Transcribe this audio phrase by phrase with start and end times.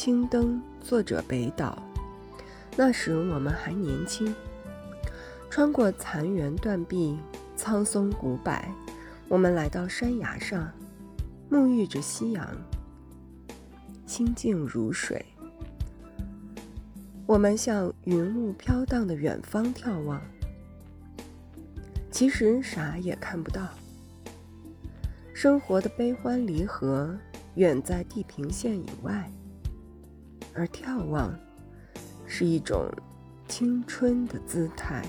[0.00, 1.76] 青灯，作者北岛。
[2.76, 4.32] 那时我们还年轻，
[5.50, 7.18] 穿过残垣断壁、
[7.56, 8.56] 苍松古柏，
[9.26, 10.70] 我们来到山崖上，
[11.50, 12.48] 沐浴着夕阳，
[14.06, 15.26] 清静如水。
[17.26, 20.22] 我们向云雾飘荡的远方眺望，
[22.12, 23.66] 其实啥也看不到。
[25.34, 27.18] 生活的悲欢离合
[27.56, 29.28] 远在地平线以外，
[30.54, 31.34] 而眺望
[32.26, 32.90] 是一种
[33.48, 35.04] 青春的姿态。